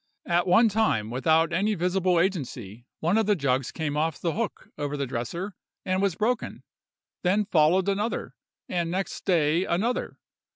[0.25, 4.69] At one time, without any visible agency, one of the jugs came off the hook
[4.75, 5.53] over the dresser,
[5.85, 6.63] and was broken;
[7.21, 8.33] then followed another,
[8.67, 10.17] and next day another.